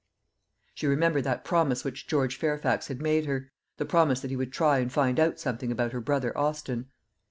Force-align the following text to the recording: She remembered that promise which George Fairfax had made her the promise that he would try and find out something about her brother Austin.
She 0.73 0.87
remembered 0.87 1.25
that 1.25 1.43
promise 1.45 1.83
which 1.83 2.07
George 2.07 2.35
Fairfax 2.39 2.87
had 2.87 3.03
made 3.03 3.27
her 3.27 3.51
the 3.77 3.85
promise 3.85 4.19
that 4.21 4.31
he 4.31 4.35
would 4.35 4.51
try 4.51 4.79
and 4.79 4.91
find 4.91 5.19
out 5.19 5.39
something 5.39 5.71
about 5.71 5.91
her 5.91 6.01
brother 6.01 6.35
Austin. 6.35 6.87